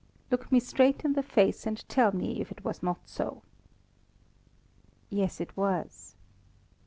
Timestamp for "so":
3.07-3.43